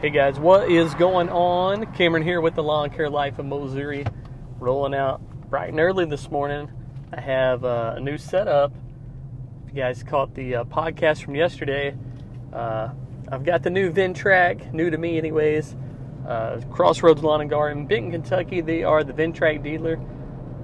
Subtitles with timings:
[0.00, 1.92] Hey guys, what is going on?
[1.92, 4.06] Cameron here with the Lawn Care Life of Missouri,
[4.58, 6.70] rolling out bright and early this morning.
[7.12, 8.72] I have uh, a new setup.
[9.66, 11.94] If you guys caught the uh, podcast from yesterday,
[12.50, 12.92] uh,
[13.30, 15.76] I've got the new Ventrac, new to me, anyways.
[16.26, 18.62] Uh, Crossroads Lawn and Garden, Benton, Kentucky.
[18.62, 20.00] They are the Ventrac dealer.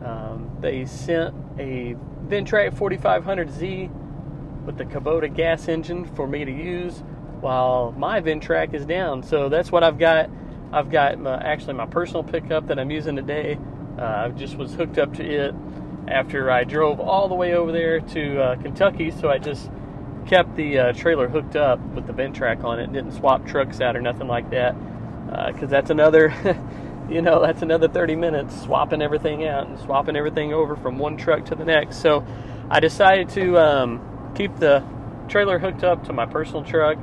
[0.03, 1.95] Um, they sent a
[2.27, 7.03] Ventrac 4500Z with the Kubota gas engine for me to use
[7.41, 9.23] while my Ventrac is down.
[9.23, 10.31] So that's what I've got.
[10.73, 13.59] I've got my, actually my personal pickup that I'm using today.
[13.99, 15.55] Uh, I just was hooked up to it
[16.09, 19.11] after I drove all the way over there to uh, Kentucky.
[19.11, 19.71] So I just
[20.27, 22.93] kept the uh, trailer hooked up with the Ventrac on it.
[22.93, 24.75] Didn't swap trucks out or nothing like that
[25.27, 26.35] because uh, that's another.
[27.09, 31.17] you know, that's another 30 minutes swapping everything out and swapping everything over from one
[31.17, 31.99] truck to the next.
[31.99, 32.27] So
[32.69, 34.85] I decided to um, keep the
[35.29, 36.99] trailer hooked up to my personal truck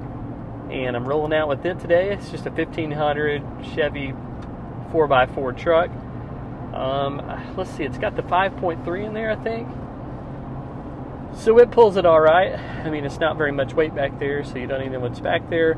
[0.71, 2.11] and I'm rolling out with it today.
[2.11, 3.41] It's just a 1500
[3.73, 4.13] Chevy
[4.91, 5.89] 4x4 truck.
[6.73, 7.21] Um,
[7.55, 9.67] let's see, it's got the 5.3 in there, I think.
[11.39, 12.57] So it pulls it all right.
[12.57, 15.19] I mean, it's not very much weight back there, so you don't even know what's
[15.19, 15.75] back there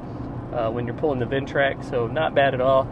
[0.53, 2.87] uh, when you're pulling the Ventrac, so not bad at all.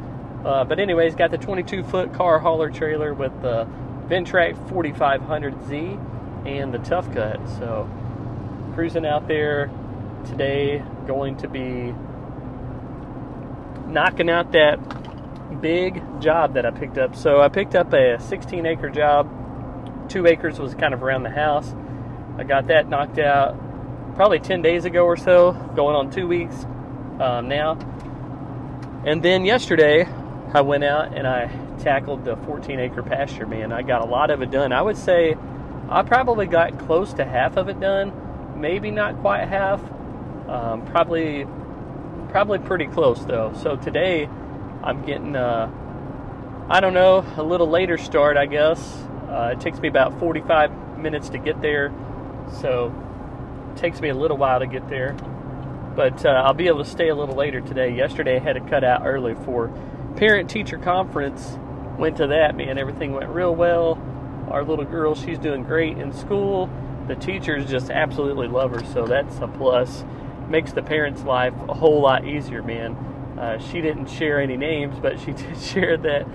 [0.45, 3.65] Uh, but anyways, got the 22 foot car hauler trailer with the
[4.07, 7.39] Ventrac 4500Z and the Tough Cut.
[7.57, 7.89] So
[8.73, 9.71] cruising out there
[10.25, 11.93] today going to be
[13.91, 17.15] knocking out that big job that I picked up.
[17.15, 19.29] So I picked up a 16 acre job.
[20.09, 21.73] Two acres was kind of around the house.
[22.37, 23.55] I got that knocked out
[24.15, 26.65] probably 10 days ago or so, going on two weeks
[27.19, 27.77] um, now.
[29.05, 30.07] And then yesterday,
[30.53, 31.47] I went out and I
[31.79, 33.71] tackled the 14 acre pasture, man.
[33.71, 34.71] I got a lot of it done.
[34.71, 35.35] I would say
[35.89, 38.13] I probably got close to half of it done,
[38.59, 39.81] maybe not quite half.
[40.47, 41.45] Um, probably,
[42.29, 43.53] probably pretty close though.
[43.61, 44.27] So today,
[44.83, 45.71] I'm getting, uh,
[46.69, 48.79] I don't know, a little later start, I guess.
[49.29, 51.93] Uh, it takes me about 45 minutes to get there,
[52.59, 52.93] so
[53.71, 55.13] it takes me a little while to get there.
[55.95, 57.95] But uh, I'll be able to stay a little later today.
[57.95, 59.71] Yesterday, I had to cut out early for
[60.17, 61.57] parent-teacher conference.
[61.97, 62.77] Went to that, man.
[62.77, 64.01] Everything went real well.
[64.49, 66.69] Our little girl, she's doing great in school.
[67.07, 70.03] The teachers just absolutely love her, so that's a plus
[70.53, 72.93] makes the parents' life a whole lot easier, man.
[73.39, 76.27] Uh, she didn't share any names, but she did share that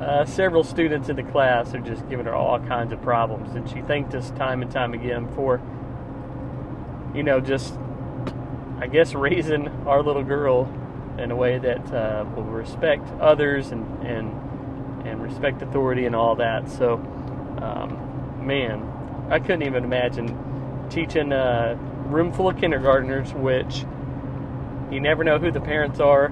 [0.00, 3.68] uh, several students in the class are just giving her all kinds of problems, and
[3.68, 5.60] she thanked us time and time again for,
[7.16, 7.74] you know, just
[8.78, 10.72] I guess raising our little girl
[11.18, 16.36] in a way that uh, will respect others and and and respect authority and all
[16.36, 16.70] that.
[16.70, 16.94] So,
[17.60, 18.88] um, man,
[19.30, 21.76] I couldn't even imagine teaching uh,
[22.08, 23.84] room full of kindergartners, which
[24.90, 26.26] you never know who the parents are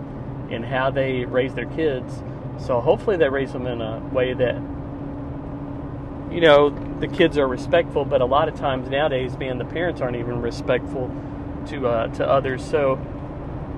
[0.51, 2.23] and how they raise their kids.
[2.59, 4.55] So hopefully they raise them in a way that
[6.33, 6.71] you know
[7.01, 8.05] the kids are respectful.
[8.05, 11.11] But a lot of times nowadays, man, the parents aren't even respectful
[11.69, 12.65] to uh, to others.
[12.65, 12.99] So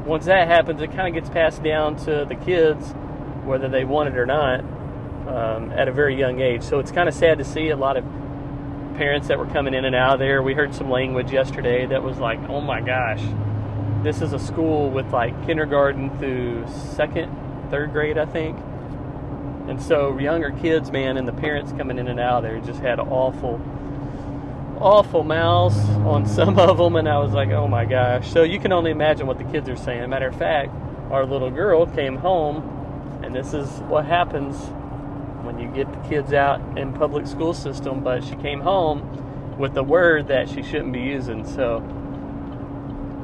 [0.06, 2.90] once that happens, it kind of gets passed down to the kids,
[3.44, 6.62] whether they want it or not, um, at a very young age.
[6.62, 8.04] So it's kind of sad to see a lot of
[8.98, 10.42] parents that were coming in and out of there.
[10.42, 13.22] We heard some language yesterday that was like, oh my gosh,
[14.02, 16.66] this is a school with like kindergarten through
[16.96, 17.32] second,
[17.70, 18.58] third grade, I think.
[19.68, 22.80] And so younger kids, man, and the parents coming in and out of there just
[22.80, 23.60] had awful,
[24.80, 26.96] awful mouths on some of them.
[26.96, 28.28] And I was like, oh my gosh.
[28.32, 30.10] So you can only imagine what the kids are saying.
[30.10, 30.72] Matter of fact,
[31.12, 34.56] our little girl came home, and this is what happens
[35.44, 39.76] when you get the kids out in public school system, but she came home with
[39.76, 41.46] a word that she shouldn't be using.
[41.46, 41.78] So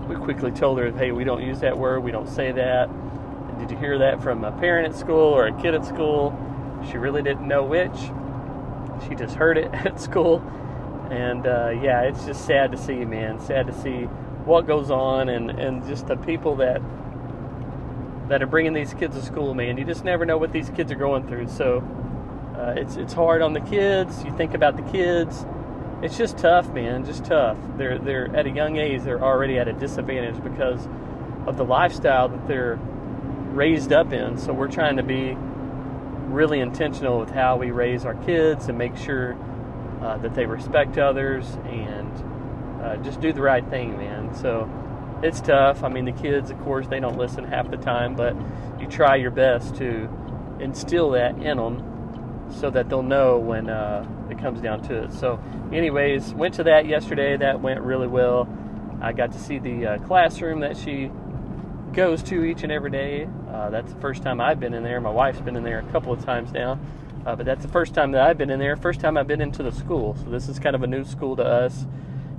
[0.09, 2.89] we quickly told her, hey, we don't use that word, we don't say that.
[3.59, 6.37] Did you hear that from a parent at school or a kid at school?
[6.91, 7.97] She really didn't know which.
[9.09, 10.41] She just heard it at school.
[11.11, 13.41] And uh, yeah, it's just sad to see, man.
[13.41, 14.05] Sad to see
[14.45, 16.83] what goes on and, and just the people that
[18.29, 19.77] that are bringing these kids to school, man.
[19.77, 21.49] You just never know what these kids are going through.
[21.49, 21.83] So
[22.57, 24.25] uh, it's it's hard on the kids.
[24.25, 25.45] You think about the kids.
[26.03, 27.05] It's just tough, man.
[27.05, 27.57] Just tough.
[27.77, 29.03] They're they're at a young age.
[29.03, 30.87] They're already at a disadvantage because
[31.47, 32.79] of the lifestyle that they're
[33.53, 34.39] raised up in.
[34.39, 35.37] So we're trying to be
[36.33, 39.37] really intentional with how we raise our kids and make sure
[40.01, 44.35] uh, that they respect others and uh, just do the right thing, man.
[44.35, 44.71] So
[45.23, 45.83] it's tough.
[45.83, 48.37] I mean, the kids, of course, they don't listen half the time, but
[48.81, 50.09] you try your best to
[50.61, 51.94] instill that in them
[52.51, 55.13] so that they'll know when uh, it comes down to it.
[55.13, 55.41] So,
[55.73, 57.37] anyways, went to that yesterday.
[57.37, 58.49] That went really well.
[59.01, 61.11] I got to see the uh, classroom that she
[61.93, 63.29] goes to each and every day.
[63.51, 65.01] Uh, that's the first time I've been in there.
[65.01, 66.79] My wife's been in there a couple of times now,
[67.27, 68.77] uh, but that's the first time that I've been in there.
[68.77, 70.17] First time I've been into the school.
[70.17, 71.87] So this is kind of a new school to us.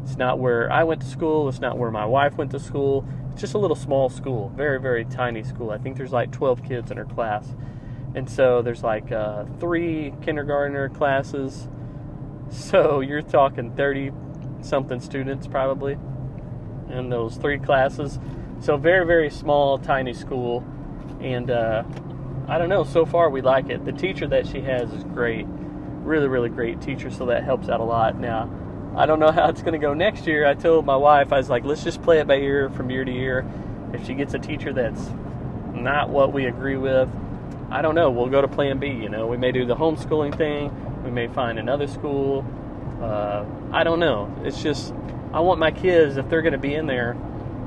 [0.03, 1.49] It's not where I went to school.
[1.49, 3.07] It's not where my wife went to school.
[3.31, 5.71] It's just a little small school, very very tiny school.
[5.71, 7.53] I think there's like 12 kids in her class,
[8.15, 11.67] and so there's like uh, three kindergartner classes.
[12.51, 14.11] So you're talking 30
[14.61, 15.97] something students probably
[16.89, 18.19] in those three classes.
[18.59, 20.63] So very, very small, tiny school,
[21.19, 21.83] and uh,
[22.47, 22.83] I don't know.
[22.83, 23.83] So far, we like it.
[23.83, 27.09] The teacher that she has is great, really, really great teacher.
[27.09, 28.17] So that helps out a lot.
[28.17, 28.49] Now,
[28.95, 30.45] I don't know how it's going to go next year.
[30.45, 33.03] I told my wife, I was like, let's just play it by ear from year
[33.03, 33.45] to year.
[33.93, 35.09] If she gets a teacher that's
[35.73, 37.09] not what we agree with,
[37.75, 38.09] I don't know.
[38.09, 38.87] We'll go to Plan B.
[38.87, 40.71] You know, we may do the homeschooling thing.
[41.03, 42.45] We may find another school.
[43.01, 43.43] Uh,
[43.73, 44.33] I don't know.
[44.45, 44.93] It's just
[45.33, 47.17] I want my kids if they're going to be in there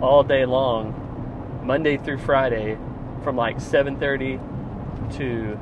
[0.00, 2.78] all day long, Monday through Friday,
[3.22, 4.40] from like 7:30
[5.19, 5.60] to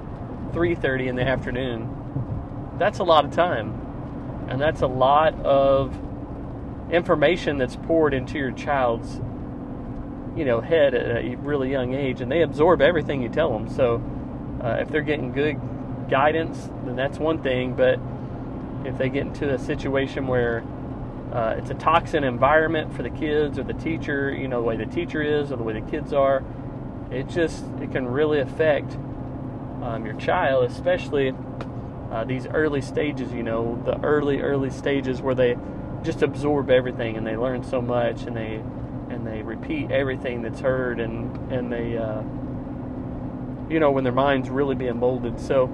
[0.52, 1.90] 3:30 in the afternoon.
[2.78, 5.92] That's a lot of time, and that's a lot of
[6.92, 9.16] information that's poured into your child's,
[10.36, 13.68] you know, head at a really young age, and they absorb everything you tell them.
[13.68, 14.00] So,
[14.62, 15.60] uh, if they're getting good
[16.08, 17.74] guidance, then that's one thing.
[17.74, 17.98] But
[18.84, 20.62] if they get into a situation where
[21.32, 24.76] uh, it's a toxin environment for the kids or the teacher, you know, the way
[24.76, 26.42] the teacher is or the way the kids are.
[27.10, 28.94] It just, it can really affect
[29.82, 31.34] um, your child, especially
[32.10, 35.56] uh, these early stages, you know, the early, early stages where they
[36.02, 38.62] just absorb everything and they learn so much and they,
[39.10, 42.22] and they repeat everything that's heard and, and they, uh,
[43.68, 45.40] you know, when their mind's really being molded.
[45.40, 45.70] So,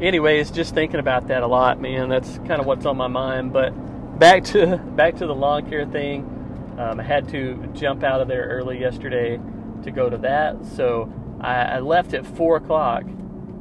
[0.00, 2.08] anyways, just thinking about that a lot, man.
[2.08, 3.52] That's kind of what's on my mind.
[3.52, 3.70] But
[4.18, 6.30] back to back to the lawn care thing.
[6.78, 9.38] Um, I had to jump out of there early yesterday
[9.84, 13.04] to go to that, so I, I left at four o'clock.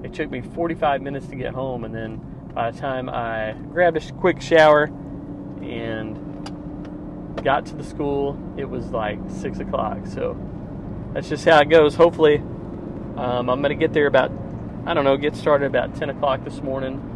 [0.03, 2.21] It took me 45 minutes to get home, and then
[2.53, 4.85] by the time I grabbed a quick shower
[5.61, 6.23] and
[7.43, 10.07] got to the school, it was like six o'clock.
[10.07, 10.37] So
[11.13, 11.95] that's just how it goes.
[11.95, 12.41] Hopefully,
[13.17, 14.31] um, I'm gonna get there about
[14.85, 17.11] I don't know, get started about 10 o'clock this morning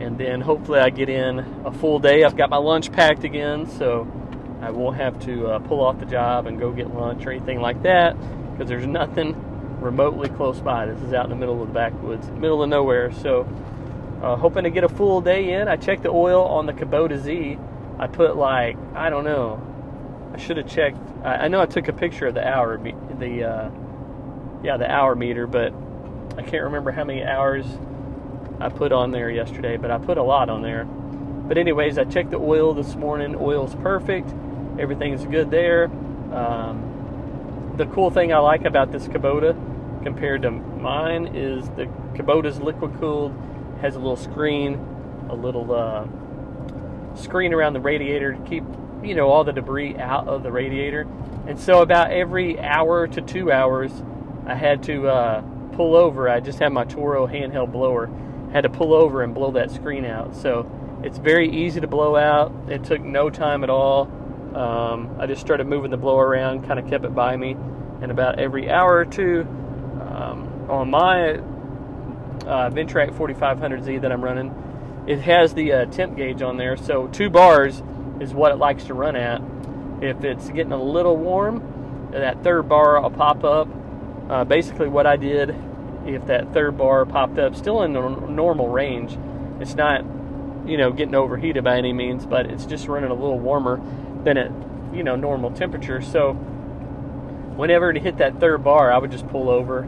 [0.00, 2.24] and then hopefully I get in a full day.
[2.24, 4.06] I've got my lunch packed again, so
[4.60, 7.60] I won't have to uh, pull off the job and go get lunch or anything
[7.60, 8.16] like that
[8.52, 9.34] because there's nothing
[9.80, 10.86] remotely close by.
[10.86, 13.12] This is out in the middle of the backwoods, middle of nowhere.
[13.12, 13.42] So,
[14.22, 15.68] uh, hoping to get a full day in.
[15.68, 17.58] I checked the oil on the Kubota Z.
[17.98, 19.64] I put like I don't know.
[20.32, 20.98] I should have checked.
[21.24, 22.78] I, I, know I took a picture of the hour,
[23.18, 23.70] the uh,
[24.62, 25.72] yeah, the hour meter, but
[26.36, 27.66] I can't remember how many hours
[28.60, 30.84] I put on there yesterday, but I put a lot on there.
[30.84, 33.36] But anyways, I checked the oil this morning.
[33.36, 34.28] Oil's perfect.
[34.78, 35.84] Everything's good there.
[36.32, 39.54] Um, the cool thing I like about this Kubota
[40.02, 43.32] compared to mine is the Kubota's liquid cooled
[43.80, 44.74] has a little screen,
[45.30, 46.06] a little uh,
[47.16, 48.64] screen around the radiator to keep
[49.02, 51.06] you know all the debris out of the radiator.
[51.46, 53.92] And so about every hour to two hours,
[54.48, 55.40] I had to uh,
[55.72, 56.28] pull over.
[56.28, 58.10] I just had my Toro handheld blower
[58.52, 60.34] had to pull over and blow that screen out.
[60.34, 60.70] So
[61.02, 62.52] it's very easy to blow out.
[62.68, 64.10] It took no time at all.
[64.54, 67.56] Um, I just started moving the blower around, kind of kept it by me,
[68.00, 74.54] and about every hour or two um, on my uh, Ventrac 4500Z that I'm running,
[75.06, 76.76] it has the uh, temp gauge on there.
[76.76, 77.82] So two bars
[78.20, 79.42] is what it likes to run at.
[80.00, 83.68] If it's getting a little warm, that third bar will pop up.
[84.28, 85.54] Uh, basically, what I did
[86.06, 89.18] if that third bar popped up, still in the normal range.
[89.60, 90.04] It's not,
[90.66, 93.80] you know, getting overheated by any means, but it's just running a little warmer
[94.24, 94.50] than at,
[94.94, 96.00] you know, normal temperature.
[96.00, 99.80] So whenever it hit that third bar, I would just pull over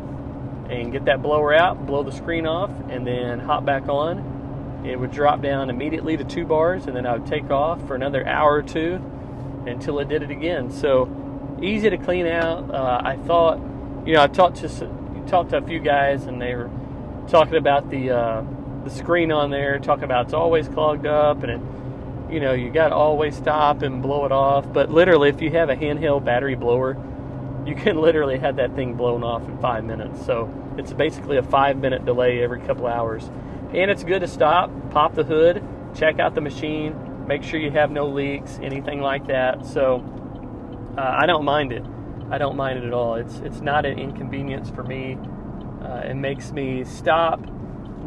[0.69, 4.83] and get that blower out, blow the screen off, and then hop back on.
[4.85, 7.95] It would drop down immediately to two bars, and then I would take off for
[7.95, 8.95] another hour or two
[9.67, 10.71] until it did it again.
[10.71, 11.09] So
[11.61, 12.71] easy to clean out.
[12.71, 13.61] Uh, I thought,
[14.11, 14.69] you know, I talked to
[15.29, 16.69] talked to a few guys, and they were
[17.29, 18.45] talking about the uh,
[18.83, 22.73] the screen on there, talking about it's always clogged up, and it, you know, you
[22.73, 24.73] got to always stop and blow it off.
[24.73, 26.97] But literally, if you have a handheld battery blower,
[27.65, 30.27] you can literally have that thing blown off in five minutes.
[30.27, 33.31] So it's basically a five minute delay every couple hours,
[33.73, 35.63] and it's good to stop, pop the hood,
[35.95, 39.65] check out the machine, make sure you have no leaks, anything like that.
[39.67, 40.03] So
[40.99, 41.85] uh, I don't mind it.
[42.31, 43.17] I don't mind it at all.
[43.17, 45.19] It's it's not an inconvenience for me.
[45.83, 47.41] Uh, it makes me stop,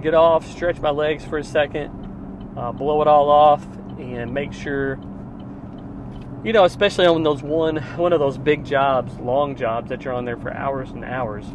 [0.01, 1.91] get off, stretch my legs for a second,
[2.57, 3.65] uh, blow it all off,
[3.97, 4.99] and make sure
[6.43, 10.13] you know, especially on those one one of those big jobs, long jobs that you're
[10.13, 11.45] on there for hours and hours,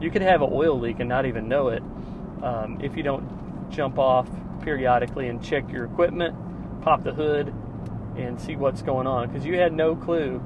[0.00, 1.82] you could have an oil leak and not even know it
[2.42, 4.28] um, if you don't jump off
[4.62, 6.34] periodically and check your equipment,
[6.82, 7.54] pop the hood,
[8.16, 9.28] and see what's going on.
[9.28, 10.42] Because you had no clue,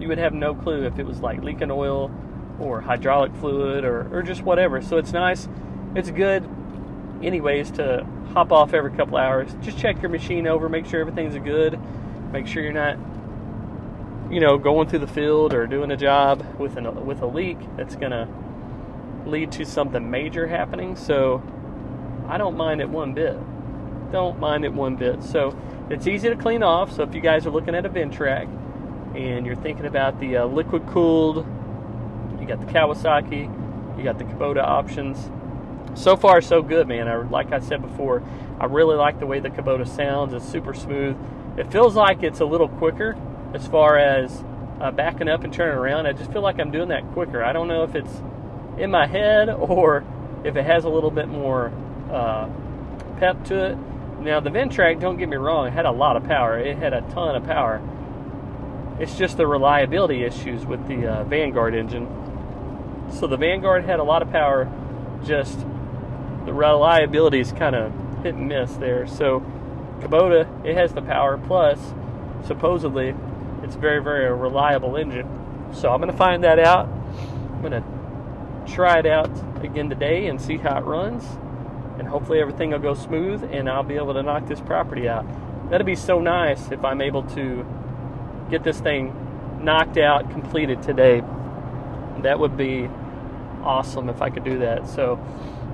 [0.00, 2.10] you would have no clue if it was like leaking oil
[2.58, 4.80] or hydraulic fluid or, or just whatever.
[4.82, 5.48] So it's nice,
[5.94, 6.48] it's good,
[7.22, 9.50] anyways, to hop off every couple hours.
[9.60, 11.78] Just check your machine over, make sure everything's good,
[12.32, 12.98] make sure you're not
[14.30, 17.58] you know, going through the field or doing a job with an with a leak
[17.76, 18.28] that's gonna
[19.26, 20.96] lead to something major happening.
[20.96, 21.42] So
[22.26, 23.36] I don't mind it one bit.
[24.12, 25.22] Don't mind it one bit.
[25.22, 25.56] So
[25.88, 26.92] it's easy to clean off.
[26.92, 28.48] So if you guys are looking at a Ventrac
[29.18, 31.44] and you're thinking about the uh, liquid cooled,
[32.40, 35.28] you got the Kawasaki, you got the Kubota options.
[35.98, 37.08] So far, so good, man.
[37.08, 38.22] I, like I said before,
[38.60, 40.32] I really like the way the Kubota sounds.
[40.32, 41.16] It's super smooth.
[41.58, 43.16] It feels like it's a little quicker
[43.54, 44.44] as far as
[44.80, 46.06] uh, backing up and turning around.
[46.06, 47.42] I just feel like I'm doing that quicker.
[47.42, 48.22] I don't know if it's
[48.78, 50.04] in my head or
[50.44, 51.72] if it has a little bit more
[52.12, 52.48] uh,
[53.18, 53.78] pep to it.
[54.20, 56.56] Now, the Ventrac, don't get me wrong, it had a lot of power.
[56.56, 57.82] It had a ton of power.
[59.00, 62.06] It's just the reliability issues with the uh, Vanguard engine.
[63.12, 64.70] So the Vanguard had a lot of power,
[65.24, 65.58] just
[66.44, 69.06] the reliability is kind of hit and miss there.
[69.06, 69.40] So
[70.00, 71.78] Kubota, it has the power, plus
[72.44, 73.14] supposedly
[73.62, 75.28] it's very, very reliable engine.
[75.72, 76.88] So I'm going to find that out.
[76.88, 79.30] I'm going to try it out
[79.62, 81.24] again today and see how it runs.
[81.98, 85.26] And hopefully everything will go smooth and I'll be able to knock this property out.
[85.70, 87.66] That'd be so nice if I'm able to
[88.50, 89.14] get this thing
[89.62, 91.22] knocked out, completed today.
[92.22, 92.88] That would be
[93.62, 94.88] awesome if I could do that.
[94.88, 95.18] So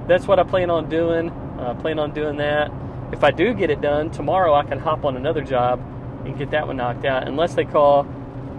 [0.07, 1.31] that's what I plan on doing.
[1.31, 2.71] Uh, plan on doing that.
[3.13, 5.81] If I do get it done tomorrow, I can hop on another job
[6.25, 7.29] and get that one knocked out.
[7.29, 8.05] Unless they call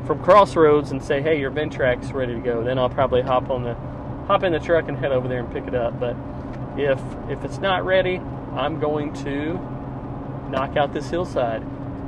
[0.05, 3.63] from Crossroads and say, "Hey, your Ventrac's ready to go," then I'll probably hop on
[3.63, 3.75] the
[4.27, 5.99] hop in the truck and head over there and pick it up.
[5.99, 6.15] But
[6.77, 8.21] if if it's not ready,
[8.53, 9.53] I'm going to
[10.49, 11.63] knock out this hillside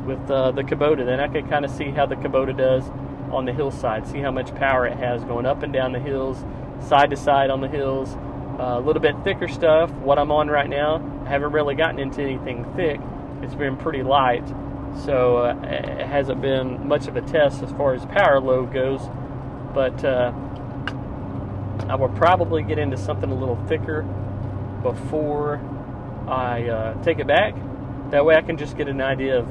[0.07, 1.05] with uh, the Kubota.
[1.05, 2.89] Then I can kind of see how the Kubota does
[3.31, 4.07] on the hillside.
[4.07, 6.43] See how much power it has going up and down the hills,
[6.87, 8.15] side to side on the hills.
[8.59, 9.91] Uh, a little bit thicker stuff.
[9.91, 10.95] What I'm on right now,
[11.25, 12.99] I haven't really gotten into anything thick.
[13.43, 14.47] It's been pretty light.
[15.05, 19.01] So uh, it hasn't been much of a test as far as power load goes,
[19.75, 20.31] but uh,
[21.87, 24.01] I will probably get into something a little thicker
[24.81, 25.61] before
[26.27, 27.53] I uh, take it back.
[28.09, 29.47] That way I can just get an idea of,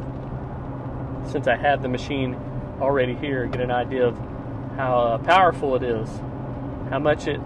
[1.28, 2.36] since I have the machine
[2.80, 4.18] already here, get an idea of
[4.76, 6.08] how uh, powerful it is,
[6.90, 7.40] how much it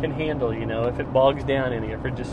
[0.00, 2.32] can handle, you know, if it bogs down any, if it just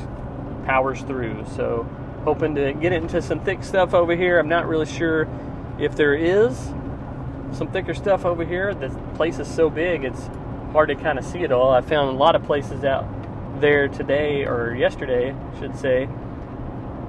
[0.65, 1.45] powers through.
[1.55, 1.87] So
[2.23, 4.39] hoping to get it into some thick stuff over here.
[4.39, 5.27] I'm not really sure
[5.79, 6.57] if there is
[7.51, 8.73] some thicker stuff over here.
[8.73, 10.27] The place is so big, it's
[10.71, 11.71] hard to kind of see it all.
[11.71, 13.05] I found a lot of places out
[13.61, 16.09] there today or yesterday, I should say.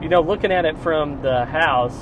[0.03, 1.99] You know, looking at it from the house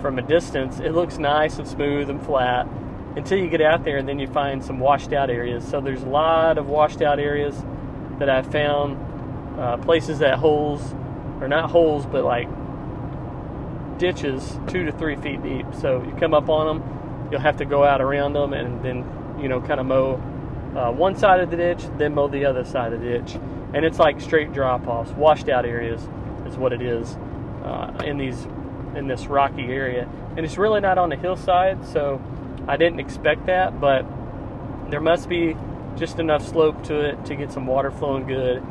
[0.00, 2.66] from a distance, it looks nice and smooth and flat
[3.16, 5.66] until you get out there and then you find some washed out areas.
[5.66, 7.54] So there's a lot of washed out areas
[8.18, 10.94] that I found, uh, places that holes
[11.40, 12.48] or not holes, but like
[13.98, 15.66] ditches two to three feet deep.
[15.80, 19.38] So you come up on them, you'll have to go out around them and then,
[19.40, 20.22] you know, kind of mow
[20.76, 23.34] uh, one side of the ditch, then mow the other side of the ditch.
[23.74, 26.00] And it's like straight drop offs, washed out areas
[26.46, 27.16] is what it is
[27.64, 28.46] uh, in these
[28.96, 30.08] in this rocky area.
[30.36, 32.22] And it's really not on the hillside, so
[32.66, 34.04] I didn't expect that, but
[34.90, 35.56] there must be
[35.96, 38.62] just enough slope to it to get some water flowing good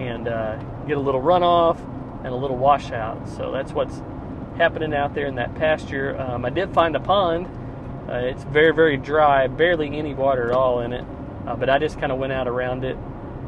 [0.00, 1.78] and uh, get a little runoff
[2.24, 3.28] and a little washout.
[3.28, 4.02] So that's what's
[4.56, 6.18] happening out there in that pasture.
[6.20, 7.46] Um, I did find a pond.
[8.08, 11.04] Uh, it's very, very dry, barely any water at all in it.
[11.46, 12.96] Uh, but I just kind of went out around it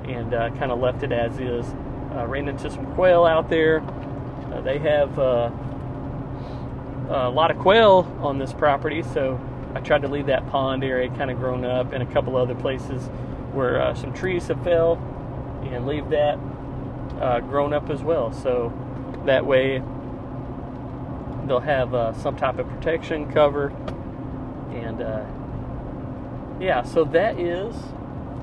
[0.04, 1.66] and uh, kind of left it as is.
[2.14, 3.80] Uh, ran into some quail out there.
[4.52, 5.50] Uh, they have uh,
[7.12, 9.40] a lot of quail on this property, so
[9.74, 12.54] I tried to leave that pond area kind of grown up and a couple other
[12.54, 13.02] places
[13.52, 14.94] where some trees have fell
[15.62, 16.38] and leave that
[17.20, 18.32] uh, grown up as well.
[18.32, 18.72] So
[19.26, 19.82] that way
[21.46, 23.68] they'll have uh, some type of protection cover.
[24.72, 25.24] And uh,
[26.60, 27.74] yeah, so that is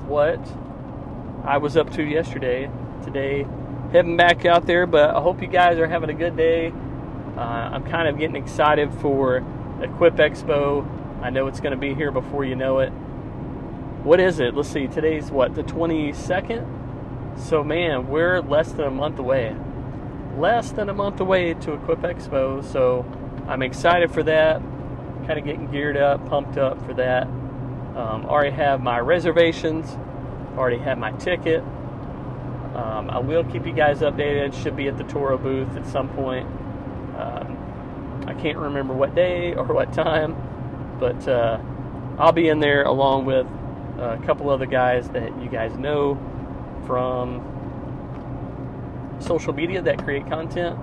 [0.07, 0.39] what
[1.43, 2.69] I was up to yesterday.
[3.03, 3.47] Today,
[3.91, 6.73] heading back out there, but I hope you guys are having a good day.
[7.39, 9.37] Uh, I'm kind of getting excited for
[9.81, 10.85] Equip Expo.
[11.21, 12.89] I know it's going to be here before you know it.
[12.89, 14.53] What is it?
[14.53, 14.87] Let's see.
[14.87, 17.39] Today's what, the 22nd?
[17.39, 19.55] So, man, we're less than a month away.
[20.37, 23.05] Less than a month away to Equip Expo, so
[23.47, 24.59] I'm excited for that.
[25.25, 27.23] kind of getting geared up, pumped up for that.
[27.23, 29.97] Um, already have my reservations,
[30.57, 31.61] already have my ticket.
[32.75, 34.61] Um, I will keep you guys updated.
[34.61, 36.58] Should be at the Toro booth at some point.
[37.19, 40.35] Um, I can't remember what day or what time,
[40.99, 41.59] but uh,
[42.17, 43.45] I'll be in there along with
[43.99, 46.17] a couple other guys that you guys know
[46.87, 47.43] from
[49.19, 50.79] social media that create content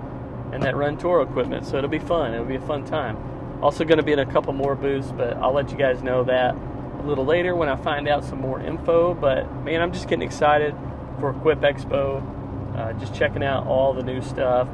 [0.53, 1.65] and that run Toro equipment.
[1.65, 2.33] So it'll be fun.
[2.33, 3.17] It'll be a fun time.
[3.63, 6.23] Also going to be in a couple more booths, but I'll let you guys know
[6.25, 6.55] that
[6.99, 9.13] a little later when I find out some more info.
[9.13, 10.75] But man, I'm just getting excited
[11.19, 12.23] for Equip Expo.
[12.77, 14.67] Uh, just checking out all the new stuff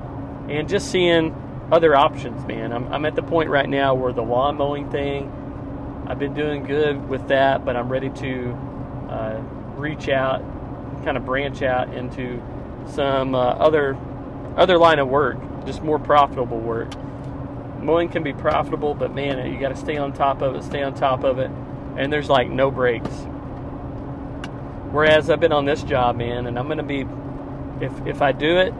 [0.49, 1.33] and just seeing
[1.71, 2.71] other options, man.
[2.71, 5.31] I'm, I'm at the point right now where the lawn mowing thing,
[6.07, 8.51] I've been doing good with that, but I'm ready to
[9.09, 9.41] uh,
[9.75, 10.41] reach out,
[11.03, 12.41] kind of branch out into
[12.87, 13.97] some uh, other
[14.57, 16.93] other line of work, just more profitable work.
[17.79, 20.83] Mowing can be profitable, but man, you got to stay on top of it, stay
[20.83, 21.49] on top of it,
[21.97, 23.09] and there's like no breaks.
[24.91, 27.07] Whereas I've been on this job, man, and I'm to be,
[27.83, 28.73] if if I do it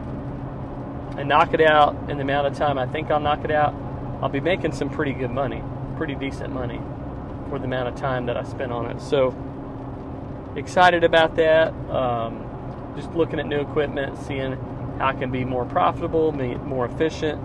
[1.16, 3.74] and knock it out in the amount of time I think I'll knock it out,
[4.22, 5.62] I'll be making some pretty good money,
[5.96, 6.80] pretty decent money
[7.48, 9.00] for the amount of time that I spent on it.
[9.00, 9.34] So
[10.56, 11.72] excited about that.
[11.90, 14.52] Um, just looking at new equipment, seeing
[14.98, 17.40] how I can be more profitable, be more efficient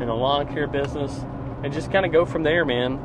[0.00, 1.24] in the lawn care business,
[1.62, 2.98] and just kind of go from there, man.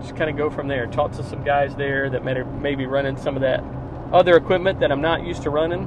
[0.00, 0.86] Just kind of go from there.
[0.86, 3.62] Talk to some guys there that may, may be running some of that
[4.12, 5.86] other equipment that I'm not used to running.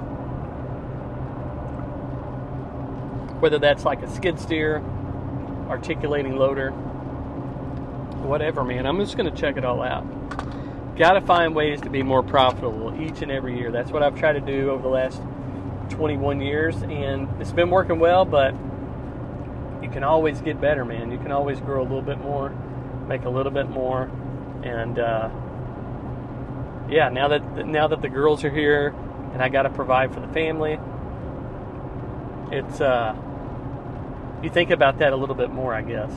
[3.41, 4.81] Whether that's like a skid steer,
[5.67, 6.71] articulating loader,
[8.21, 8.85] whatever, man.
[8.85, 10.05] I'm just going to check it all out.
[10.95, 13.71] Got to find ways to be more profitable each and every year.
[13.71, 15.21] That's what I've tried to do over the last
[15.89, 18.53] 21 years, and it's been working well, but
[19.81, 21.11] you can always get better, man.
[21.11, 22.49] You can always grow a little bit more,
[23.07, 24.03] make a little bit more,
[24.63, 25.29] and uh,
[26.89, 28.93] yeah, now that now that the girls are here
[29.33, 30.77] and I got to provide for the family,
[32.51, 33.15] it's uh,
[34.43, 36.11] you think about that a little bit more, I guess.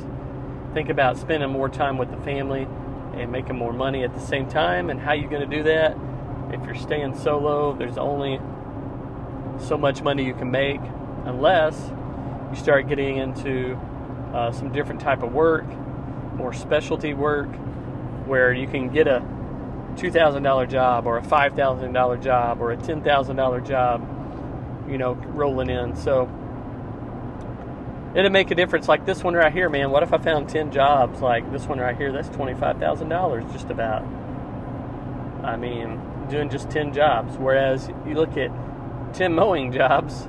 [0.73, 2.67] Think about spending more time with the family
[3.15, 5.97] and making more money at the same time, and how you're going to do that.
[6.51, 8.41] If you're staying solo, there's only
[9.61, 10.81] so much money you can make
[11.25, 11.93] unless
[12.51, 13.77] you start getting into
[14.35, 15.65] uh, some different type of work,
[16.35, 17.49] more specialty work,
[18.27, 19.21] where you can get a
[19.97, 25.95] $2,000 job or a $5,000 job or a $10,000 job, you know, rolling in.
[25.95, 26.27] So
[28.15, 28.89] it'd make a difference.
[28.89, 29.91] Like this one right here, man.
[29.91, 32.13] What if I found 10 jobs like this one right here?
[32.13, 34.03] That's $25,000 just about.
[35.43, 37.37] I mean, doing just 10 jobs.
[37.37, 38.51] Whereas you look at
[39.15, 40.27] 10 mowing jobs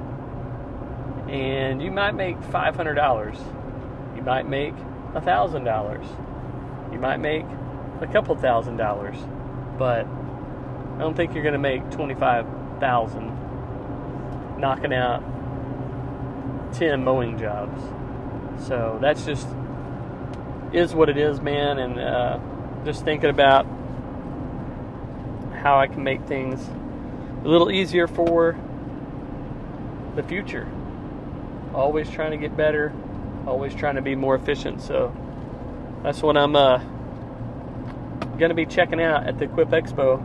[1.29, 4.15] and you might make $500.
[4.15, 6.93] You might make $1,000.
[6.93, 7.45] You might make
[8.01, 9.17] a couple thousand dollars,
[9.77, 15.23] but I don't think you're going to make 25,000 knocking out
[16.73, 17.81] 10 mowing jobs.
[18.67, 19.47] So that's just
[20.73, 22.39] is what it is, man, and uh,
[22.83, 23.65] just thinking about
[25.61, 26.67] how I can make things
[27.43, 28.57] a little easier for
[30.15, 30.67] the future.
[31.73, 32.93] Always trying to get better,
[33.47, 34.81] always trying to be more efficient.
[34.81, 35.15] So
[36.03, 36.77] that's what I'm uh,
[38.37, 40.23] going to be checking out at the Equip Expo.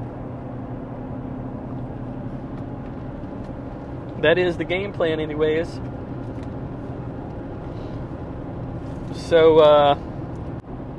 [4.22, 5.80] That is the game plan, anyways.
[9.30, 9.96] So uh,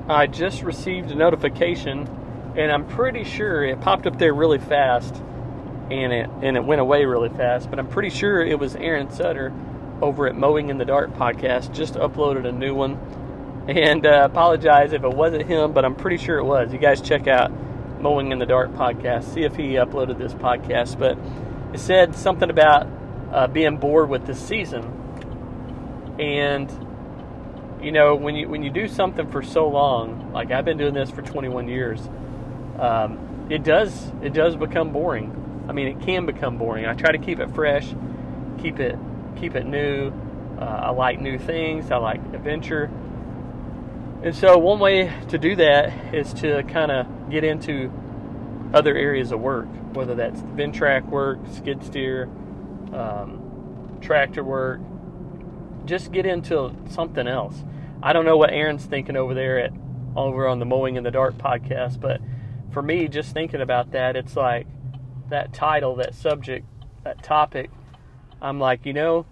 [0.08, 2.08] I just received a notification,
[2.56, 5.14] and I'm pretty sure it popped up there really fast
[5.92, 7.70] and it and it went away really fast.
[7.70, 9.52] But I'm pretty sure it was Aaron Sutter
[10.02, 13.66] over at Mowing in the Dark podcast just uploaded a new one.
[13.68, 16.72] And uh, apologize if it wasn't him, but I'm pretty sure it was.
[16.72, 17.52] You guys check out
[18.00, 20.98] Mowing in the Dark podcast, see if he uploaded this podcast.
[20.98, 21.18] But
[21.74, 22.88] it said something about
[23.30, 24.86] uh, being bored with this season,
[26.18, 26.70] and
[27.82, 30.94] you know when you when you do something for so long, like I've been doing
[30.94, 32.00] this for 21 years,
[32.80, 36.86] um, it does it does become boring I mean, it can become boring.
[36.86, 37.88] I try to keep it fresh,
[38.62, 38.98] keep it
[39.38, 40.12] keep it new.
[40.60, 41.92] Uh, I like new things.
[41.92, 42.92] I like adventure.
[44.24, 47.92] And so, one way to do that is to kind of get into
[48.74, 52.26] other areas of work, whether that's Ventrac work, skid steer,
[52.94, 54.80] um, tractor work.
[55.86, 57.64] Just get into something else.
[58.04, 59.72] I don't know what Aaron's thinking over there at
[60.16, 62.20] over on the Mowing in the Dark podcast, but
[62.72, 64.68] for me, just thinking about that, it's like
[65.30, 66.66] that title, that subject,
[67.04, 67.70] that topic,
[68.42, 69.26] I'm like, you know,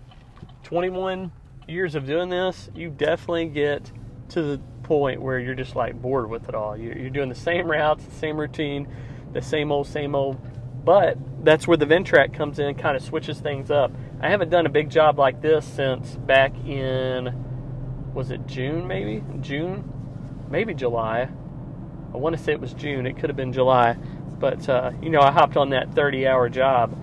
[0.63, 1.31] 21
[1.67, 3.91] years of doing this, you definitely get
[4.29, 6.77] to the point where you're just like bored with it all.
[6.77, 8.87] You're, doing the same routes, the same routine,
[9.33, 10.39] the same old, same old.
[10.85, 13.91] But that's where the Ventrac comes in kind of switches things up.
[14.21, 17.27] I haven't done a big job like this since back in,
[18.13, 19.23] was it June maybe?
[19.41, 19.91] June?
[20.49, 21.29] Maybe July.
[22.13, 23.05] I want to say it was June.
[23.05, 23.95] It could have been July.
[24.39, 26.97] But, uh, you know, I hopped on that 30 hour job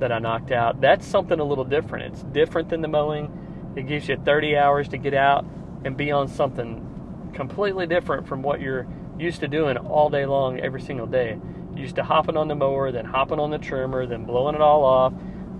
[0.00, 0.80] that I knocked out.
[0.80, 2.12] That's something a little different.
[2.12, 3.72] It's different than the mowing.
[3.76, 5.44] It gives you 30 hours to get out
[5.84, 8.86] and be on something completely different from what you're
[9.18, 11.38] used to doing all day long, every single day.
[11.72, 14.60] You're used to hopping on the mower, then hopping on the trimmer, then blowing it
[14.60, 15.12] all off,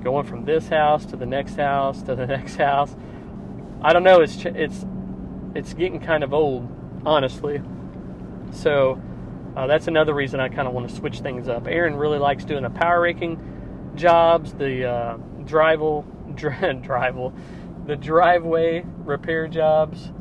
[0.02, 2.94] going from this house to the next house to the next house.
[3.80, 4.20] I don't know.
[4.20, 4.84] It's it's
[5.54, 6.68] it's getting kind of old,
[7.06, 7.60] honestly.
[8.50, 9.00] So
[9.56, 11.66] uh, that's another reason I kind of want to switch things up.
[11.66, 17.32] Aaron really likes doing the power raking jobs, the uh, drival, drival,
[17.86, 20.12] the driveway repair jobs,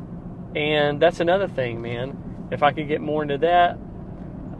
[0.54, 2.48] and that's another thing, man.
[2.50, 3.78] If I could get more into that,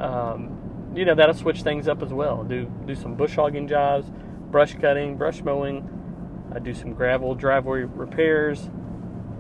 [0.01, 2.43] um, you know, that'll switch things up as well.
[2.43, 4.11] Do do some bush hogging jobs,
[4.51, 5.89] brush cutting, brush mowing.
[6.55, 8.71] I do some gravel driveway repairs.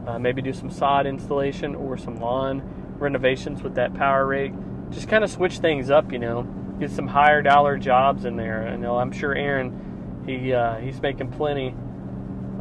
[0.09, 2.63] Uh, maybe do some sod installation or some lawn
[2.99, 4.55] renovations with that power rake.
[4.89, 6.45] Just kind of switch things up, you know.
[6.81, 8.75] Get some higher dollar jobs in there.
[8.79, 11.75] Know I'm sure Aaron, he uh, he's making plenty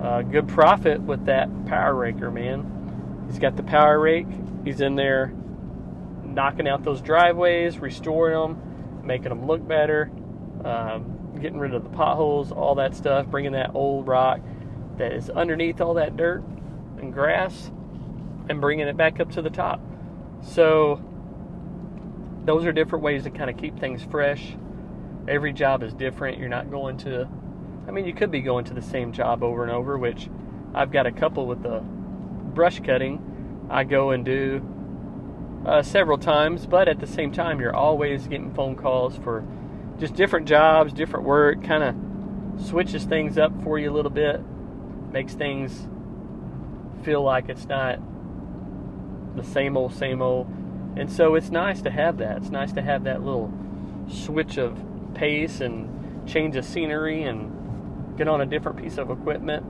[0.02, 3.26] uh, good profit with that power raker, man.
[3.30, 4.28] He's got the power rake.
[4.66, 5.34] He's in there
[6.26, 10.12] knocking out those driveways, restoring them, making them look better,
[10.66, 14.42] um, getting rid of the potholes, all that stuff, bringing that old rock
[14.98, 16.44] that is underneath all that dirt
[16.98, 17.72] and grass
[18.50, 19.82] and bringing it back up to the top.
[20.42, 21.04] So,
[22.46, 24.56] those are different ways to kind of keep things fresh.
[25.28, 26.38] Every job is different.
[26.38, 27.28] You're not going to
[27.88, 30.30] I mean, you could be going to the same job over and over, which
[30.74, 33.68] I've got a couple with the brush cutting.
[33.70, 34.62] I go and do
[35.66, 39.46] uh, several times, but at the same time, you're always getting phone calls for
[40.00, 44.42] just different jobs, different work, kind of switches things up for you a little bit,
[45.12, 45.88] makes things
[47.08, 48.00] feel like it's not
[49.38, 50.46] the same old, same old.
[50.98, 52.36] And so it's nice to have that.
[52.36, 53.50] It's nice to have that little
[54.10, 54.78] switch of
[55.14, 59.66] pace and change of scenery and get on a different piece of equipment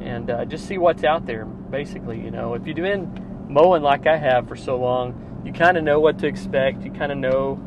[0.00, 1.46] and uh, just see what's out there.
[1.46, 3.10] Basically, you know, if you're doing
[3.48, 6.84] mowing like I have for so long, you kind of know what to expect.
[6.84, 7.60] You kind of know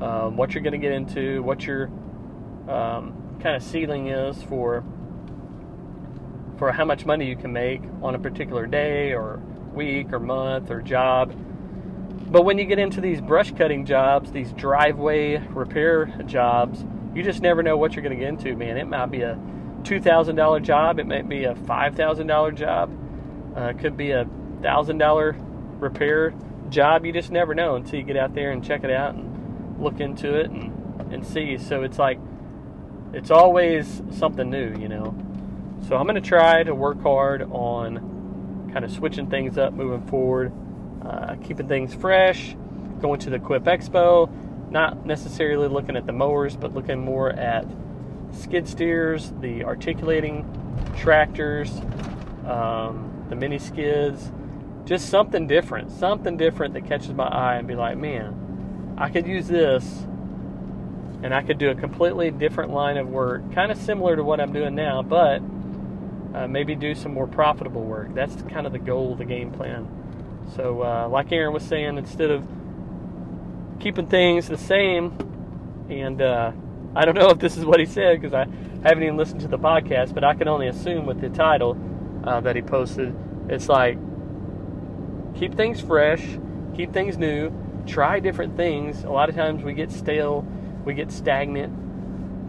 [0.00, 1.86] um, what you're going to get into, what your
[2.68, 4.84] um, kind of ceiling is for
[6.58, 9.40] for how much money you can make on a particular day or
[9.72, 11.32] week or month or job.
[12.30, 17.40] But when you get into these brush cutting jobs, these driveway repair jobs, you just
[17.40, 18.76] never know what you're going to get into, man.
[18.76, 19.38] It might be a
[19.82, 22.90] $2,000 job, it might be a $5,000 job,
[23.56, 25.36] uh, it could be a $1,000
[25.80, 26.34] repair
[26.68, 27.06] job.
[27.06, 30.00] You just never know until you get out there and check it out and look
[30.00, 31.56] into it and, and see.
[31.56, 32.18] So it's like,
[33.14, 35.14] it's always something new, you know.
[35.86, 40.06] So I'm going to try to work hard on kind of switching things up moving
[40.08, 40.52] forward,
[41.04, 42.56] uh, keeping things fresh,
[43.00, 44.28] going to the Equip Expo
[44.70, 47.66] not necessarily looking at the mowers, but looking more at
[48.32, 50.46] skid steers, the articulating
[50.96, 51.70] tractors,
[52.46, 54.30] um, the mini skids,
[54.84, 59.26] just something different, something different that catches my eye and be like, man, I could
[59.26, 60.06] use this
[61.22, 64.40] and I could do a completely different line of work, kind of similar to what
[64.40, 65.40] I'm doing now, but
[66.34, 68.14] uh, maybe do some more profitable work.
[68.14, 69.88] That's kind of the goal of the game plan.
[70.56, 72.46] So, uh, like Aaron was saying, instead of
[73.80, 75.16] keeping things the same.
[75.88, 76.52] And uh,
[76.94, 78.46] I don't know if this is what he said because I
[78.82, 81.78] haven't even listened to the podcast, but I can only assume with the title
[82.24, 83.14] uh, that he posted,
[83.48, 83.98] it's like
[85.36, 86.22] keep things fresh,
[86.76, 87.52] keep things new,
[87.86, 89.04] try different things.
[89.04, 90.46] A lot of times we get stale,
[90.84, 91.72] we get stagnant,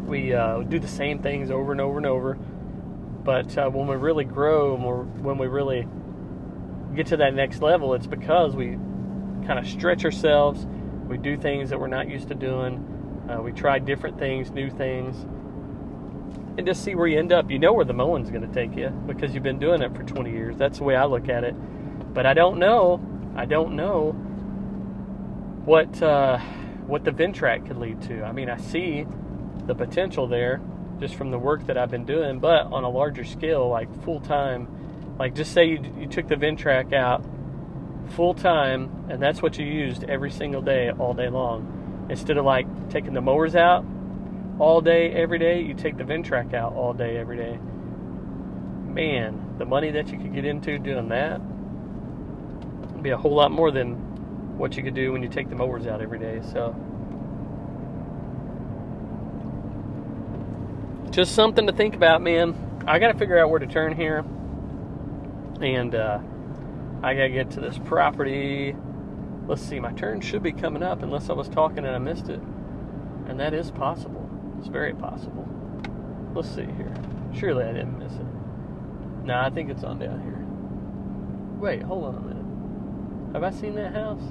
[0.08, 2.38] we uh, do the same things over and over and over.
[3.30, 5.88] But uh, when we really grow, when we really
[6.96, 8.70] get to that next level, it's because we
[9.46, 10.66] kind of stretch ourselves
[11.08, 13.28] we do things that we're not used to doing.
[13.30, 15.16] Uh, we try different things, new things,
[16.58, 17.52] and just see where you end up.
[17.52, 20.02] You know where the mowing's going to take you because you've been doing it for
[20.02, 20.58] 20 years.
[20.58, 21.54] That's the way I look at it.
[22.16, 23.00] But I don't know.
[23.36, 24.14] I don't know
[25.66, 26.40] what uh,
[26.88, 28.24] what the Ventrac could lead to.
[28.24, 29.06] I mean, I see
[29.68, 30.62] the potential there
[31.00, 34.20] just from the work that I've been doing, but on a larger scale, like full
[34.20, 34.68] time.
[35.18, 37.26] Like, just say you, you took the Ventrac out
[38.12, 42.08] full time, and that's what you used every single day, all day long.
[42.10, 43.86] Instead of like taking the mowers out
[44.60, 47.58] all day, every day, you take the Ventrac out all day, every day.
[48.88, 51.42] Man, the money that you could get into doing that,
[53.00, 53.94] It'd be a whole lot more than
[54.58, 56.42] what you could do when you take the mowers out every day.
[56.52, 56.76] So,
[61.10, 62.56] just something to think about, man.
[62.88, 64.20] I got to figure out where to turn here,
[65.62, 66.20] and uh,
[67.04, 68.76] I got to get to this property.
[69.48, 72.30] Let's see, my turn should be coming up unless I was talking and I missed
[72.30, 72.40] it,
[73.28, 74.30] and that is possible.
[74.60, 75.48] It's very possible.
[76.34, 76.94] Let's see here.
[77.34, 78.26] Surely I didn't miss it.
[79.26, 80.46] No, I think it's on down here.
[81.60, 83.34] Wait, hold on a minute.
[83.34, 84.22] Have I seen that house?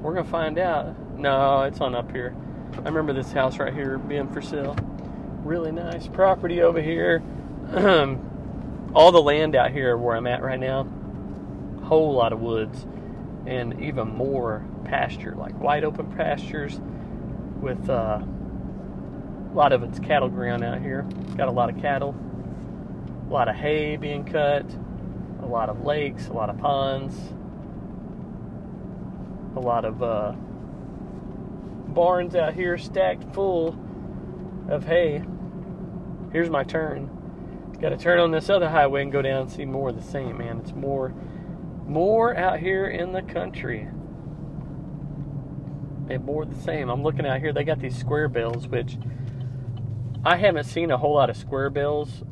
[0.00, 1.18] We're gonna find out.
[1.18, 2.34] No, it's on up here.
[2.74, 4.76] I remember this house right here being for sale.
[5.44, 7.22] Really nice property over here.
[8.94, 10.86] All the land out here where I'm at right now,
[11.84, 12.86] whole lot of woods,
[13.46, 16.80] and even more pasture, like wide open pastures
[17.60, 21.02] with uh, a lot of it's cattle ground out here.
[21.36, 22.14] Got a lot of cattle,
[23.28, 24.64] a lot of hay being cut,
[25.42, 27.16] a lot of lakes, a lot of ponds,
[29.56, 30.32] a lot of uh,
[31.92, 33.78] barns out here stacked full
[34.68, 35.22] of hay.
[36.32, 37.10] Here's my turn.
[37.80, 40.02] Got to turn on this other highway and go down and see more of the
[40.02, 40.58] same, man.
[40.58, 41.14] It's more,
[41.86, 43.88] more out here in the country.
[46.10, 46.88] And more the same.
[46.88, 47.52] I'm looking out here.
[47.52, 48.98] They got these square bills, which
[50.24, 52.22] I haven't seen a whole lot of square bills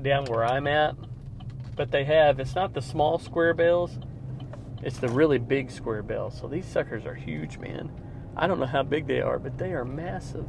[0.00, 0.94] down where I'm at,
[1.74, 2.40] but they have.
[2.40, 3.98] It's not the small square bills
[4.82, 6.38] it's the really big square bills.
[6.38, 7.90] So these suckers are huge, man.
[8.36, 10.48] I don't know how big they are, but they are massive.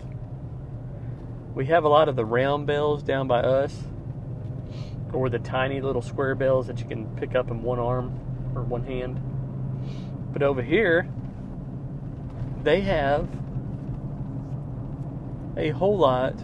[1.57, 3.75] We have a lot of the round bells down by us,
[5.11, 8.11] or the tiny little square bells that you can pick up in one arm
[8.53, 9.19] or one hand.
[10.31, 11.09] But over here,
[12.61, 13.27] they have
[15.57, 16.35] a whole lot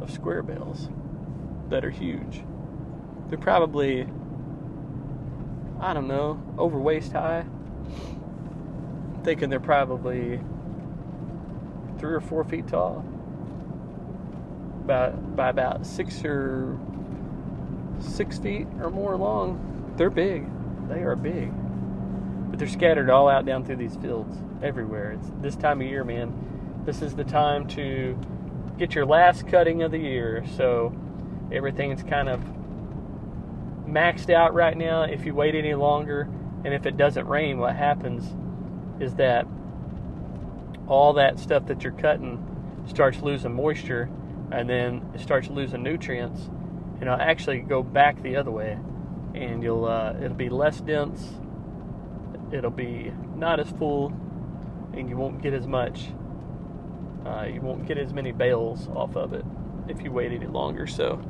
[0.00, 0.88] of square bells
[1.68, 2.42] that are huge.
[3.28, 4.08] They're probably
[5.78, 7.44] I don't know, over waist high.
[7.44, 10.40] I'm thinking they're probably
[12.00, 13.04] three or four feet tall.
[14.84, 16.78] About by about six or
[18.00, 19.92] six feet or more long.
[19.96, 20.46] They're big.
[20.88, 21.52] They are big.
[22.50, 25.12] But they're scattered all out down through these fields everywhere.
[25.12, 26.82] It's this time of year, man.
[26.84, 28.18] This is the time to
[28.78, 30.44] get your last cutting of the year.
[30.56, 30.94] So
[31.52, 32.40] everything's kind of
[33.86, 35.02] maxed out right now.
[35.02, 36.28] If you wait any longer,
[36.64, 38.34] and if it doesn't rain, what happens
[39.00, 39.46] is that
[40.86, 42.44] all that stuff that you're cutting
[42.86, 44.10] starts losing moisture,
[44.52, 46.42] and then it starts losing nutrients,
[46.94, 48.78] and it'll actually go back the other way,
[49.34, 51.26] and you'll uh, it'll be less dense,
[52.52, 54.12] it'll be not as full,
[54.92, 56.08] and you won't get as much.
[57.24, 59.44] Uh, you won't get as many bales off of it
[59.88, 60.86] if you wait any longer.
[60.86, 61.20] So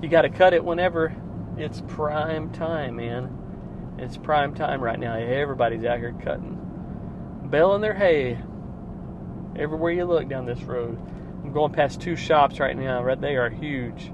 [0.00, 1.14] you got to cut it whenever
[1.56, 3.38] it's prime time, man.
[3.98, 5.14] It's prime time right now.
[5.16, 6.58] Everybody's out here cutting,
[7.50, 8.38] baling their hay.
[9.56, 10.98] Everywhere you look down this road.
[11.52, 13.02] Going past two shops right now.
[13.02, 14.10] Right, they are huge.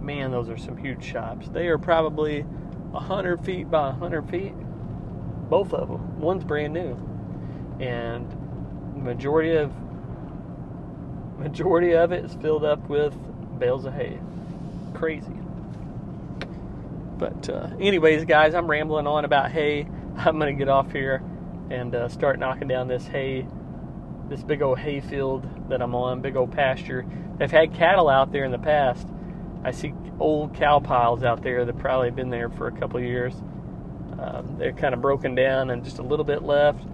[0.00, 1.48] Man, those are some huge shops.
[1.48, 2.46] They are probably
[2.94, 4.54] hundred feet by hundred feet.
[5.50, 6.18] Both of them.
[6.18, 6.96] One's brand new,
[7.78, 8.26] and
[8.96, 9.72] majority of
[11.38, 13.14] majority of it is filled up with
[13.58, 14.18] bales of hay.
[14.94, 15.32] Crazy.
[17.18, 19.88] But, uh, anyways, guys, I'm rambling on about hay.
[20.16, 21.22] I'm to get off here
[21.70, 23.46] and uh, start knocking down this hay,
[24.28, 27.04] this big old hay field that I'm on, big old pasture.
[27.38, 29.06] They've had cattle out there in the past.
[29.64, 33.00] I see old cow piles out there that probably have been there for a couple
[33.00, 33.34] years.
[34.18, 36.84] Um, they're kind of broken down and just a little bit left.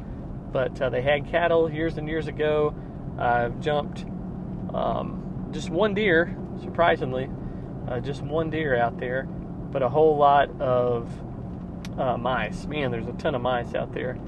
[0.52, 2.74] But uh, they had cattle years and years ago.
[3.18, 4.04] I've jumped
[4.74, 7.30] um, just one deer, surprisingly,
[7.88, 9.28] uh, just one deer out there
[9.72, 11.10] but a whole lot of
[11.98, 12.66] uh, mice.
[12.66, 14.18] Man, there's a ton of mice out there.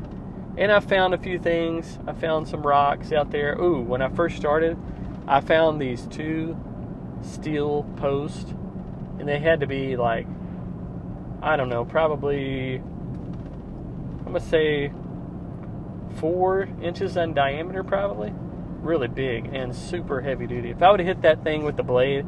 [0.56, 1.98] And I found a few things.
[2.06, 3.54] I found some rocks out there.
[3.56, 4.78] Ooh, when I first started,
[5.26, 6.56] I found these two
[7.22, 8.50] steel posts,
[9.18, 10.26] and they had to be like,
[11.42, 14.92] I don't know, probably, I'm gonna say
[16.16, 18.32] four inches in diameter, probably.
[18.80, 20.70] Really big and super heavy duty.
[20.70, 22.26] If I would have hit that thing with the blade,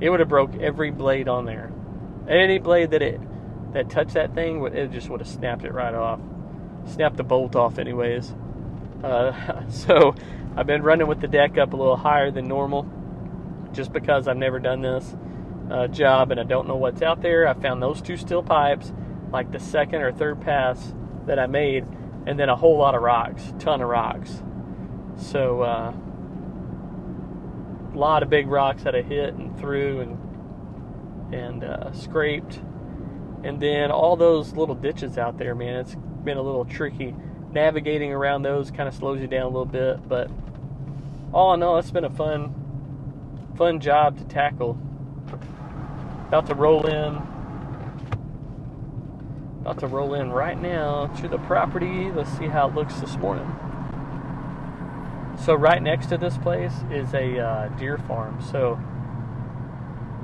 [0.00, 1.70] it would have broke every blade on there.
[2.28, 3.20] Any blade that it
[3.74, 6.18] that touched that thing, it just would have snapped it right off.
[6.86, 8.34] Snapped the bolt off, anyways.
[9.02, 10.14] Uh, so
[10.56, 12.88] I've been running with the deck up a little higher than normal,
[13.72, 15.14] just because I've never done this
[15.70, 17.46] uh, job and I don't know what's out there.
[17.46, 18.92] I found those two steel pipes,
[19.32, 20.94] like the second or third pass
[21.26, 21.86] that I made,
[22.26, 24.42] and then a whole lot of rocks, ton of rocks.
[25.16, 25.92] So uh,
[27.94, 32.60] a lot of big rocks that I hit and threw and and uh, scraped.
[33.44, 37.14] And then all those little ditches out there, man, it's been a little tricky.
[37.52, 40.30] Navigating around those kind of slows you down a little bit, but
[41.32, 42.54] all in all, it's been a fun,
[43.56, 44.78] fun job to tackle.
[46.28, 47.16] About to roll in.
[49.60, 52.10] About to roll in right now to the property.
[52.10, 53.52] Let's see how it looks this morning.
[55.44, 58.40] So right next to this place is a uh, deer farm.
[58.42, 58.78] So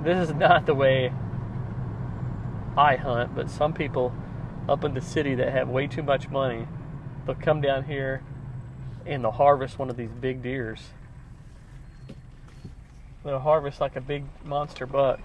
[0.03, 1.13] this is not the way
[2.77, 4.13] I hunt, but some people
[4.69, 6.67] up in the city that have way too much money,
[7.25, 8.23] they'll come down here
[9.05, 10.81] and they'll harvest one of these big deers.
[13.25, 15.21] They'll harvest like a big monster buck.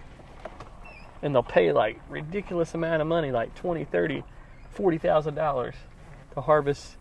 [1.22, 4.24] And they'll pay like ridiculous amount of money, like twenty, thirty,
[4.72, 5.76] forty thousand dollars
[6.34, 6.98] to harvest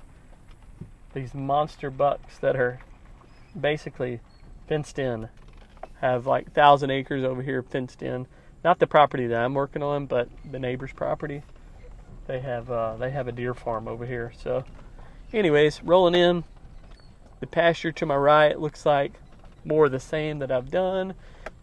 [1.15, 2.81] these monster bucks that are
[3.59, 4.21] basically
[4.69, 5.29] fenced in.
[6.01, 8.27] Have like thousand acres over here fenced in.
[8.63, 11.43] Not the property that I'm working on, but the neighbor's property.
[12.31, 14.33] They have uh, they have a deer farm over here.
[14.41, 14.63] So,
[15.33, 16.45] anyways, rolling in.
[17.41, 19.15] The pasture to my right looks like
[19.65, 21.15] more of the same that I've done.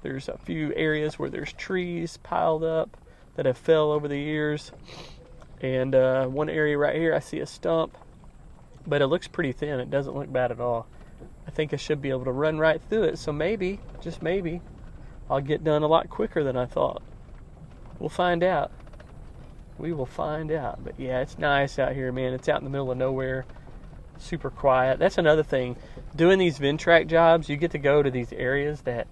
[0.01, 2.97] There's a few areas where there's trees piled up
[3.35, 4.73] that have fell over the years.
[5.61, 7.97] And uh, one area right here, I see a stump,
[8.85, 9.79] but it looks pretty thin.
[9.79, 10.85] It doesn't look bad at all.
[11.47, 13.19] I think I should be able to run right through it.
[13.19, 14.59] So maybe, just maybe,
[15.29, 17.01] I'll get done a lot quicker than I thought.
[17.99, 18.73] We'll find out.
[19.77, 20.83] We will find out.
[20.83, 22.33] But yeah, it's nice out here, man.
[22.33, 23.45] It's out in the middle of nowhere
[24.19, 24.99] super quiet.
[24.99, 25.75] That's another thing.
[26.15, 29.07] Doing these Ventrac jobs, you get to go to these areas that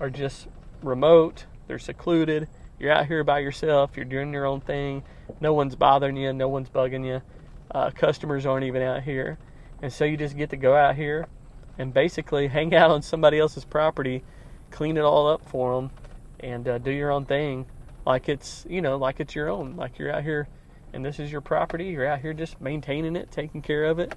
[0.00, 0.48] are just
[0.82, 2.48] remote, they're secluded.
[2.78, 5.04] You're out here by yourself, you're doing your own thing.
[5.40, 7.22] No one's bothering you, no one's bugging you.
[7.70, 9.38] Uh, customers aren't even out here.
[9.80, 11.26] And so you just get to go out here
[11.78, 14.24] and basically hang out on somebody else's property,
[14.70, 15.90] clean it all up for them,
[16.40, 17.66] and uh, do your own thing
[18.06, 19.76] like it's, you know, like it's your own.
[19.76, 20.48] Like you're out here
[20.92, 21.86] and this is your property.
[21.86, 24.14] You're out here just maintaining it, taking care of it,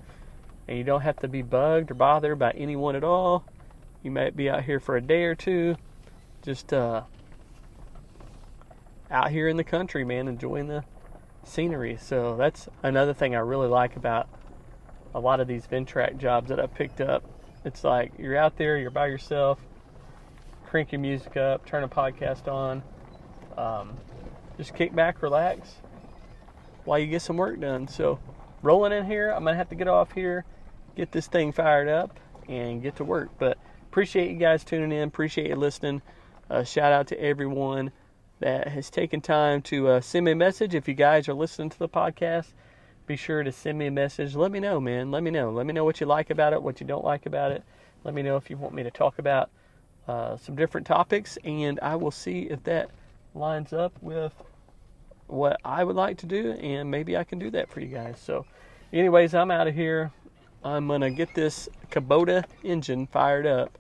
[0.68, 3.44] and you don't have to be bugged or bothered by anyone at all.
[4.04, 5.76] You might be out here for a day or two,
[6.44, 7.02] just uh,
[9.10, 10.84] out here in the country, man, enjoying the
[11.44, 11.98] scenery.
[12.00, 14.30] So that's another thing I really like about
[15.16, 17.24] a lot of these Ventrac jobs that I picked up.
[17.66, 19.60] It's like you're out there, you're by yourself,
[20.68, 22.84] crank your music up, turn a podcast on,
[23.58, 23.98] um,
[24.58, 25.76] just kick back, relax,
[26.86, 27.88] while you get some work done.
[27.88, 28.20] So,
[28.62, 30.46] rolling in here, I'm gonna have to get off here,
[30.96, 33.30] get this thing fired up, and get to work.
[33.38, 33.58] But
[33.90, 35.08] appreciate you guys tuning in.
[35.08, 36.02] Appreciate you listening.
[36.50, 37.92] Uh, shout out to everyone
[38.40, 40.76] that has taken time to uh, send me a message.
[40.76, 42.54] If you guys are listening to the podcast,
[43.06, 44.36] be sure to send me a message.
[44.36, 45.12] Let me know, man.
[45.12, 45.52] Let me know.
[45.52, 47.64] Let me know what you like about it, what you don't like about it.
[48.04, 49.50] Let me know if you want me to talk about
[50.08, 52.92] uh, some different topics, and I will see if that
[53.38, 54.34] lines up with
[55.28, 58.20] what I would like to do, and maybe I can do that for you guys.
[58.20, 58.46] So,
[58.94, 60.12] anyways, I'm out of here.
[60.64, 63.78] I'm gonna get this Kubota engine fired up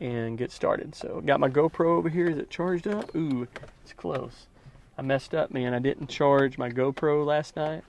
[0.00, 0.94] and get started.
[0.94, 2.28] So, got my GoPro over here.
[2.28, 3.14] Is it charged up?
[3.14, 3.46] Ooh,
[3.82, 4.46] it's close.
[4.98, 5.74] I messed up, man.
[5.74, 7.84] I didn't charge my GoPro last night,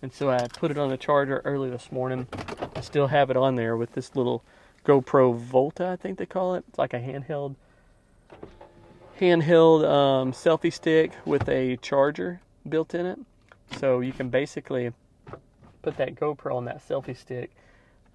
[0.00, 2.26] and so I put it on the charger early this morning.
[2.74, 4.42] I still have it on there with this little
[4.88, 6.64] GoPro Volta, I think they call it.
[6.68, 7.56] It's like a handheld
[9.18, 13.18] handheld um, selfie stick with a charger built in it.
[13.78, 14.92] So you can basically
[15.82, 17.50] put that GoPro on that selfie stick,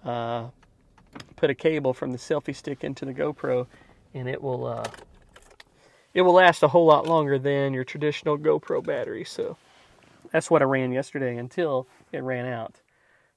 [0.04, 0.48] uh,
[1.36, 3.66] put a cable from the selfie stick into the GoPro,
[4.14, 4.84] and it will uh,
[6.12, 9.24] it will last a whole lot longer than your traditional GoPro battery.
[9.24, 9.56] So
[10.30, 12.80] that's what I ran yesterday until it ran out.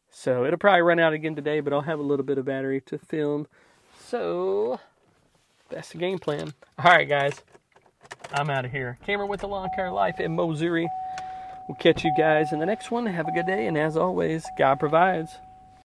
[0.10, 2.82] So it'll probably run out again today, but I'll have a little bit of battery
[2.82, 3.48] to film.
[4.00, 4.80] So
[5.70, 6.54] that's the game plan.
[6.80, 7.42] All right, guys.
[8.34, 8.98] I'm out of here.
[9.06, 10.90] Cameron with the Lawn Care Life in Missouri.
[11.68, 13.06] We'll catch you guys in the next one.
[13.06, 13.68] Have a good day.
[13.68, 15.40] And as always, God provides.